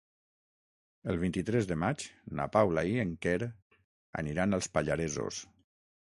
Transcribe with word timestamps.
El 1.11 1.17
vint-i-tres 1.23 1.67
de 1.71 1.75
maig 1.81 2.05
na 2.39 2.47
Paula 2.55 2.83
i 2.93 2.95
en 3.03 3.11
Quer 3.25 3.35
aniran 4.23 4.57
als 4.59 4.71
Pallaresos. 4.79 5.43